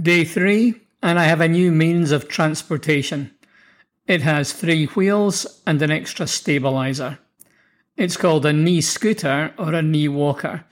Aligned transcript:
Day 0.00 0.24
three, 0.24 0.74
and 1.02 1.18
I 1.18 1.24
have 1.24 1.40
a 1.40 1.48
new 1.48 1.72
means 1.72 2.10
of 2.10 2.28
transportation. 2.28 3.30
It 4.06 4.20
has 4.20 4.52
three 4.52 4.84
wheels 4.84 5.62
and 5.66 5.80
an 5.80 5.90
extra 5.90 6.26
stabilizer. 6.26 7.18
It's 7.96 8.18
called 8.18 8.44
a 8.44 8.52
knee 8.52 8.82
scooter 8.82 9.54
or 9.58 9.72
a 9.72 9.80
knee 9.80 10.08
walker, 10.08 10.66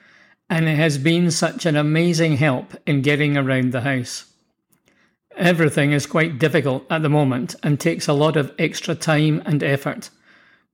and 0.51 0.69
it 0.69 0.77
has 0.77 0.99
been 0.99 1.31
such 1.31 1.65
an 1.65 1.75
amazing 1.75 2.37
help 2.37 2.75
in 2.87 3.01
getting 3.01 3.35
around 3.35 3.73
the 3.73 3.81
house. 3.81 4.27
Everything 5.39 5.93
is 5.93 6.05
quite 6.05 6.39
difficult 6.39 6.85
at 6.91 7.01
the 7.01 7.09
moment 7.09 7.57
and 7.63 7.81
takes 7.81 8.07
a 8.07 8.13
lot 8.13 8.37
of 8.37 8.53
extra 8.59 8.95
time 8.95 9.43
and 9.47 9.65
effort, 9.65 10.11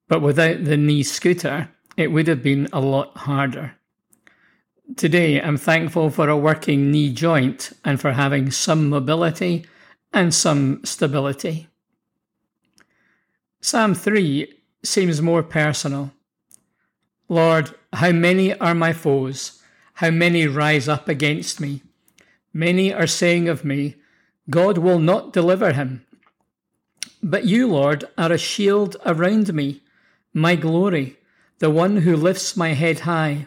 but 0.09 0.23
without 0.23 0.65
the 0.65 0.77
knee 0.77 1.05
scooter, 1.05 1.69
it 1.97 2.09
would 2.09 2.27
have 2.27 2.43
been 2.43 2.69
a 2.73 2.81
lot 2.81 3.17
harder. 3.17 3.77
Today, 4.97 5.41
I'm 5.41 5.57
thankful 5.57 6.11
for 6.11 6.29
a 6.29 6.37
working 6.37 6.91
knee 6.91 7.13
joint 7.13 7.73
and 7.85 8.01
for 8.01 8.13
having 8.13 8.51
some 8.51 8.89
mobility 8.89 9.67
and 10.13 10.35
some 10.35 10.81
stability. 10.85 11.69
Psalm 13.61 13.95
3 13.95 14.53
seems 14.83 15.21
more 15.21 15.43
personal. 15.43 16.13
Lord, 17.29 17.75
how 17.93 18.11
many 18.11 18.59
are 18.59 18.75
my 18.75 18.93
foes? 18.93 19.63
How 19.95 20.11
many 20.11 20.47
rise 20.47 20.89
up 20.89 21.09
against 21.09 21.61
me? 21.61 21.83
Many 22.53 22.93
are 22.93 23.07
saying 23.07 23.49
of 23.49 23.65
me, 23.65 23.97
God 24.49 24.79
will 24.79 24.99
not 24.99 25.33
deliver 25.33 25.73
him. 25.73 26.05
But 27.23 27.45
you, 27.45 27.69
Lord, 27.69 28.07
are 28.17 28.33
a 28.33 28.39
shield 28.39 28.97
around 29.05 29.53
me, 29.53 29.83
my 30.33 30.57
glory, 30.57 31.19
the 31.59 31.71
one 31.71 31.99
who 31.99 32.17
lifts 32.17 32.57
my 32.57 32.71
head 32.73 33.01
high. 33.01 33.47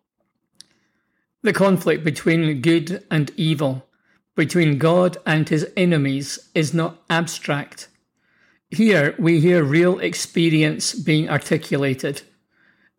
The 1.43 1.53
conflict 1.53 2.03
between 2.03 2.61
good 2.61 3.03
and 3.09 3.31
evil, 3.35 3.87
between 4.35 4.77
God 4.77 5.17
and 5.25 5.49
his 5.49 5.67
enemies, 5.75 6.49
is 6.53 6.73
not 6.73 7.01
abstract. 7.09 7.87
Here 8.69 9.15
we 9.17 9.39
hear 9.39 9.63
real 9.63 9.99
experience 9.99 10.93
being 10.93 11.29
articulated. 11.29 12.21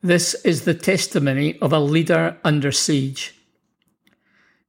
This 0.02 0.34
is 0.44 0.64
the 0.64 0.74
testimony 0.74 1.58
of 1.60 1.72
a 1.72 1.78
leader 1.78 2.36
under 2.42 2.72
siege. 2.72 3.34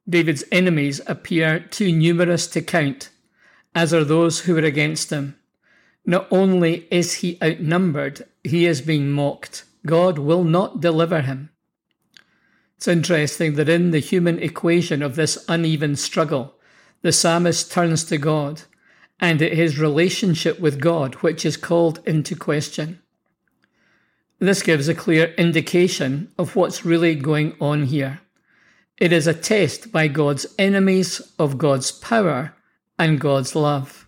David's 0.07 0.43
enemies 0.51 1.01
appear 1.07 1.59
too 1.59 1.91
numerous 1.91 2.45
to 2.47 2.61
count, 2.61 3.09
as 3.73 3.93
are 3.93 4.03
those 4.03 4.41
who 4.41 4.55
are 4.57 4.65
against 4.65 5.09
him. 5.09 5.35
Not 6.05 6.27
only 6.29 6.87
is 6.91 7.15
he 7.15 7.39
outnumbered, 7.41 8.27
he 8.43 8.65
is 8.65 8.81
being 8.81 9.11
mocked. 9.11 9.63
God 9.85 10.19
will 10.19 10.43
not 10.43 10.81
deliver 10.81 11.21
him. 11.21 11.49
It's 12.83 12.87
interesting 12.89 13.53
that 13.53 13.69
in 13.69 13.91
the 13.91 13.99
human 13.99 14.39
equation 14.39 15.01
of 15.01 15.15
this 15.15 15.45
uneven 15.47 15.95
struggle, 15.95 16.55
the 17.01 17.13
psalmist 17.13 17.71
turns 17.71 18.03
to 18.03 18.17
God, 18.17 18.63
and 19.21 19.41
it 19.41 19.57
is 19.57 19.79
relationship 19.79 20.59
with 20.59 20.81
God 20.81 21.15
which 21.21 21.45
is 21.45 21.55
called 21.55 22.01
into 22.05 22.35
question. 22.35 22.99
This 24.39 24.61
gives 24.61 24.89
a 24.89 24.93
clear 24.93 25.33
indication 25.37 26.33
of 26.37 26.57
what's 26.57 26.83
really 26.83 27.15
going 27.15 27.55
on 27.61 27.83
here. 27.83 28.19
It 28.97 29.13
is 29.13 29.27
a 29.27 29.33
test 29.33 29.93
by 29.93 30.09
God's 30.09 30.45
enemies 30.59 31.21
of 31.39 31.57
God's 31.57 31.89
power 31.89 32.53
and 32.99 33.17
God's 33.17 33.55
love. 33.55 34.05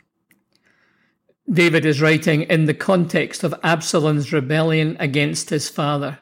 David 1.49 1.85
is 1.85 2.01
writing 2.01 2.41
in 2.41 2.65
the 2.65 2.73
context 2.73 3.45
of 3.45 3.55
Absalom's 3.63 4.33
rebellion 4.33 4.97
against 4.99 5.49
his 5.49 5.69
father. 5.69 6.19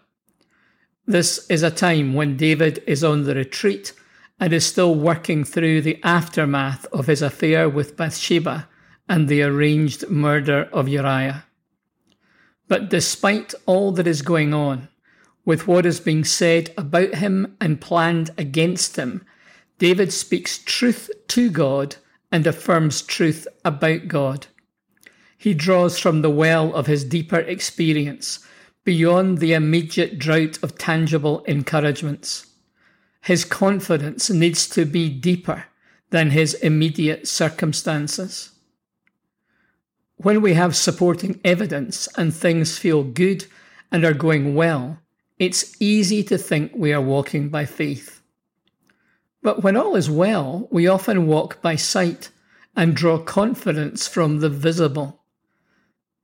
This 1.05 1.45
is 1.49 1.63
a 1.63 1.71
time 1.71 2.13
when 2.13 2.37
David 2.37 2.81
is 2.87 3.03
on 3.03 3.23
the 3.23 3.35
retreat 3.35 3.91
and 4.39 4.53
is 4.53 4.65
still 4.65 4.95
working 4.95 5.43
through 5.43 5.81
the 5.81 6.01
aftermath 6.01 6.85
of 6.93 7.07
his 7.07 7.21
affair 7.21 7.67
with 7.67 7.97
Bathsheba 7.97 8.69
and 9.09 9.27
the 9.27 9.43
arranged 9.43 10.09
murder 10.09 10.69
of 10.71 10.87
Uriah. 10.87 11.43
But 12.69 12.89
despite 12.89 13.53
all 13.65 13.91
that 13.91 14.07
is 14.07 14.21
going 14.21 14.53
on, 14.53 14.87
with 15.43 15.67
what 15.67 15.85
is 15.85 15.99
being 15.99 16.23
said 16.23 16.73
about 16.77 17.15
him 17.15 17.57
and 17.59 17.81
planned 17.81 18.31
against 18.37 18.95
him, 18.95 19.25
David 19.79 20.13
speaks 20.13 20.57
truth 20.57 21.11
to 21.27 21.49
God 21.49 21.97
and 22.31 22.47
affirms 22.47 23.01
truth 23.01 23.45
about 23.65 24.07
God. 24.07 24.47
He 25.37 25.53
draws 25.53 25.99
from 25.99 26.21
the 26.21 26.29
well 26.29 26.73
of 26.73 26.87
his 26.87 27.03
deeper 27.03 27.39
experience 27.39 28.39
beyond 28.83 29.37
the 29.37 29.53
immediate 29.53 30.19
drought 30.19 30.61
of 30.61 30.77
tangible 30.77 31.43
encouragements. 31.45 32.47
His 33.21 33.45
confidence 33.45 34.29
needs 34.29 34.67
to 34.69 34.85
be 34.85 35.09
deeper 35.09 35.65
than 36.09 36.31
his 36.31 36.53
immediate 36.55 37.27
circumstances. 37.27 38.51
When 40.17 40.41
we 40.41 40.53
have 40.53 40.75
supporting 40.75 41.39
evidence 41.43 42.07
and 42.17 42.33
things 42.33 42.77
feel 42.77 43.03
good 43.03 43.45
and 43.91 44.03
are 44.03 44.13
going 44.13 44.55
well, 44.55 44.99
it's 45.39 45.75
easy 45.81 46.23
to 46.23 46.37
think 46.37 46.71
we 46.75 46.93
are 46.93 47.01
walking 47.01 47.49
by 47.49 47.65
faith. 47.65 48.21
But 49.41 49.63
when 49.63 49.75
all 49.75 49.95
is 49.95 50.09
well, 50.09 50.67
we 50.71 50.87
often 50.87 51.27
walk 51.27 51.61
by 51.61 51.75
sight 51.75 52.29
and 52.75 52.95
draw 52.95 53.17
confidence 53.17 54.07
from 54.07 54.39
the 54.39 54.49
visible. 54.49 55.22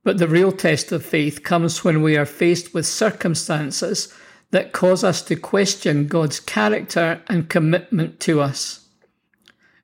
But 0.02 0.18
the 0.18 0.28
real 0.28 0.52
test 0.52 0.92
of 0.92 1.04
faith 1.04 1.42
comes 1.42 1.84
when 1.84 2.02
we 2.02 2.16
are 2.16 2.26
faced 2.26 2.72
with 2.72 2.86
circumstances 2.86 4.12
that 4.50 4.72
cause 4.72 5.04
us 5.04 5.22
to 5.22 5.36
question 5.36 6.06
God's 6.06 6.40
character 6.40 7.22
and 7.28 7.48
commitment 7.48 8.18
to 8.20 8.40
us. 8.40 8.88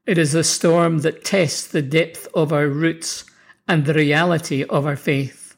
It 0.06 0.18
is 0.18 0.32
the 0.32 0.44
storm 0.44 0.98
that 0.98 1.24
tests 1.24 1.66
the 1.66 1.82
depth 1.82 2.28
of 2.34 2.52
our 2.52 2.68
roots 2.68 3.24
and 3.68 3.84
the 3.84 3.94
reality 3.94 4.64
of 4.64 4.86
our 4.86 4.96
faith. 4.96 5.56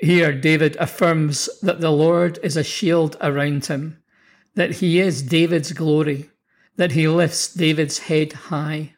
Here, 0.00 0.32
David 0.32 0.76
affirms 0.76 1.48
that 1.60 1.80
the 1.80 1.90
Lord 1.90 2.38
is 2.42 2.56
a 2.56 2.64
shield 2.64 3.16
around 3.20 3.66
him, 3.66 3.98
that 4.54 4.76
he 4.76 5.00
is 5.00 5.22
David's 5.22 5.72
glory, 5.72 6.30
that 6.76 6.92
he 6.92 7.08
lifts 7.08 7.52
David's 7.52 7.98
head 7.98 8.32
high. 8.32 8.94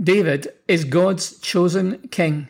David 0.00 0.48
is 0.68 0.84
God's 0.84 1.38
chosen 1.40 1.98
king 2.08 2.48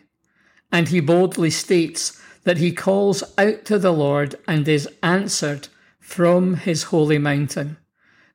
and 0.71 0.87
he 0.87 0.99
boldly 0.99 1.49
states 1.49 2.21
that 2.43 2.57
he 2.57 2.71
calls 2.71 3.23
out 3.37 3.65
to 3.65 3.77
the 3.77 3.91
Lord 3.91 4.35
and 4.47 4.67
is 4.67 4.89
answered 5.03 5.67
from 5.99 6.55
his 6.55 6.83
holy 6.83 7.17
mountain, 7.17 7.77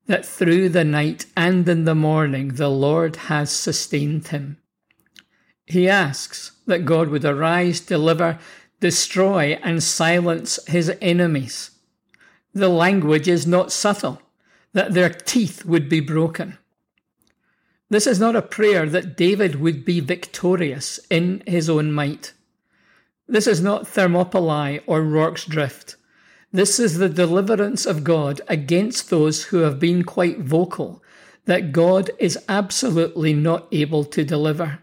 that 0.06 0.24
through 0.24 0.68
the 0.68 0.84
night 0.84 1.26
and 1.36 1.68
in 1.68 1.84
the 1.84 1.94
morning 1.94 2.54
the 2.54 2.70
Lord 2.70 3.16
has 3.16 3.50
sustained 3.50 4.28
him. 4.28 4.58
He 5.66 5.88
asks 5.88 6.52
that 6.66 6.84
God 6.84 7.08
would 7.08 7.24
arise, 7.24 7.80
deliver, 7.80 8.38
destroy, 8.80 9.58
and 9.62 9.82
silence 9.82 10.60
his 10.68 10.96
enemies. 11.00 11.72
The 12.54 12.68
language 12.68 13.28
is 13.28 13.46
not 13.46 13.72
subtle, 13.72 14.22
that 14.72 14.94
their 14.94 15.10
teeth 15.10 15.64
would 15.64 15.88
be 15.88 16.00
broken. 16.00 16.58
This 17.88 18.06
is 18.06 18.18
not 18.18 18.34
a 18.34 18.42
prayer 18.42 18.88
that 18.88 19.16
David 19.16 19.56
would 19.56 19.84
be 19.84 20.00
victorious 20.00 20.98
in 21.08 21.42
his 21.46 21.70
own 21.70 21.92
might. 21.92 22.32
This 23.28 23.46
is 23.46 23.60
not 23.60 23.86
Thermopylae 23.86 24.80
or 24.86 25.02
Rorke's 25.02 25.44
Drift. 25.44 25.96
This 26.52 26.80
is 26.80 26.98
the 26.98 27.08
deliverance 27.08 27.86
of 27.86 28.02
God 28.02 28.40
against 28.48 29.10
those 29.10 29.44
who 29.44 29.58
have 29.58 29.78
been 29.78 30.02
quite 30.02 30.40
vocal 30.40 31.02
that 31.44 31.72
God 31.72 32.10
is 32.18 32.38
absolutely 32.48 33.32
not 33.32 33.68
able 33.70 34.04
to 34.04 34.24
deliver. 34.24 34.80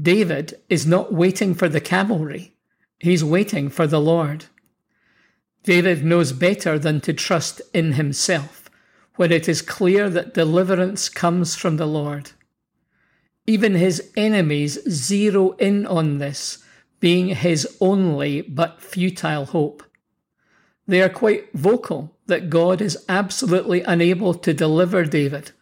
David 0.00 0.60
is 0.68 0.86
not 0.86 1.12
waiting 1.14 1.54
for 1.54 1.68
the 1.68 1.80
cavalry, 1.80 2.54
he's 2.98 3.24
waiting 3.24 3.70
for 3.70 3.86
the 3.86 4.00
Lord. 4.00 4.46
David 5.62 6.04
knows 6.04 6.32
better 6.32 6.78
than 6.78 7.00
to 7.02 7.12
trust 7.12 7.62
in 7.72 7.92
himself 7.94 8.59
where 9.20 9.30
it 9.30 9.50
is 9.50 9.60
clear 9.60 10.08
that 10.08 10.32
deliverance 10.32 11.10
comes 11.10 11.54
from 11.54 11.76
the 11.76 11.84
Lord. 11.84 12.30
Even 13.46 13.74
his 13.74 14.10
enemies 14.16 14.78
zero 14.88 15.50
in 15.58 15.84
on 15.84 16.16
this, 16.16 16.64
being 17.00 17.28
his 17.28 17.68
only 17.82 18.40
but 18.40 18.80
futile 18.80 19.44
hope. 19.44 19.82
They 20.86 21.02
are 21.02 21.10
quite 21.10 21.52
vocal 21.52 22.16
that 22.28 22.48
God 22.48 22.80
is 22.80 23.04
absolutely 23.10 23.82
unable 23.82 24.32
to 24.32 24.54
deliver 24.54 25.04
David 25.04 25.52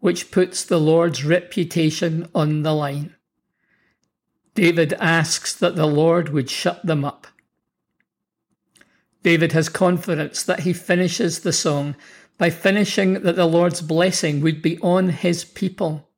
which 0.00 0.30
puts 0.30 0.62
the 0.62 0.78
Lord's 0.78 1.24
reputation 1.24 2.28
on 2.34 2.64
the 2.64 2.74
line. 2.74 3.14
David 4.54 4.92
asks 5.00 5.54
that 5.54 5.74
the 5.74 5.86
Lord 5.86 6.28
would 6.28 6.50
shut 6.50 6.84
them 6.84 7.02
up. 7.02 7.26
David 9.22 9.52
has 9.52 9.70
confidence 9.70 10.42
that 10.42 10.60
he 10.60 10.74
finishes 10.74 11.40
the 11.40 11.54
song 11.54 11.96
by 12.38 12.50
finishing 12.50 13.14
that 13.22 13.36
the 13.36 13.46
Lord's 13.46 13.80
blessing 13.80 14.40
would 14.40 14.60
be 14.62 14.78
on 14.80 15.08
his 15.08 15.44
people. 15.44 16.08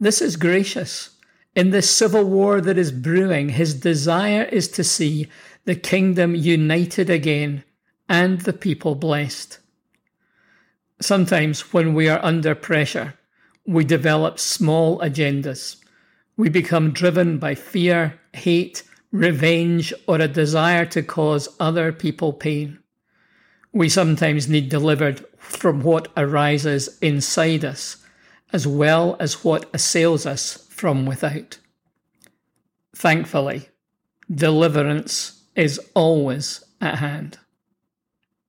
This 0.00 0.20
is 0.20 0.36
gracious. 0.36 1.10
In 1.54 1.70
this 1.70 1.90
civil 1.90 2.24
war 2.24 2.60
that 2.60 2.78
is 2.78 2.90
brewing, 2.90 3.50
his 3.50 3.74
desire 3.74 4.44
is 4.44 4.68
to 4.68 4.82
see 4.82 5.28
the 5.64 5.76
kingdom 5.76 6.34
united 6.34 7.08
again 7.08 7.62
and 8.08 8.40
the 8.40 8.52
people 8.52 8.94
blessed. 8.94 9.58
Sometimes, 11.00 11.72
when 11.72 11.94
we 11.94 12.08
are 12.08 12.24
under 12.24 12.54
pressure, 12.54 13.14
we 13.66 13.84
develop 13.84 14.38
small 14.38 14.98
agendas. 15.00 15.76
We 16.36 16.48
become 16.48 16.92
driven 16.92 17.38
by 17.38 17.54
fear, 17.54 18.18
hate, 18.32 18.82
revenge, 19.12 19.92
or 20.06 20.20
a 20.20 20.28
desire 20.28 20.86
to 20.86 21.02
cause 21.02 21.48
other 21.60 21.92
people 21.92 22.32
pain. 22.32 22.78
We 23.72 23.88
sometimes 23.88 24.48
need 24.48 24.68
delivered 24.68 25.24
from 25.38 25.82
what 25.82 26.08
arises 26.16 26.98
inside 27.00 27.64
us, 27.64 27.96
as 28.52 28.66
well 28.66 29.16
as 29.18 29.44
what 29.44 29.68
assails 29.72 30.26
us 30.26 30.66
from 30.68 31.06
without. 31.06 31.58
Thankfully, 32.94 33.68
deliverance 34.30 35.42
is 35.56 35.80
always 35.94 36.62
at 36.80 36.98
hand. 36.98 37.38